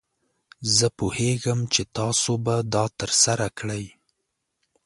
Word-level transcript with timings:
زه 0.75 0.87
پوهیږم 0.97 1.59
چې 1.73 1.81
تاسو 1.97 2.31
به 2.45 2.55
دا 2.73 2.85
ترسره 2.99 3.47
کړئ. 3.57 3.85